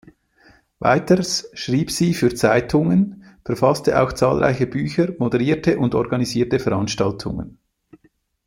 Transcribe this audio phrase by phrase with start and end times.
[0.79, 7.59] Weiters schrieb sie für Zeitungen, verfasste auch zahlreiche Bücher, moderierte und organisierte Veranstaltungen.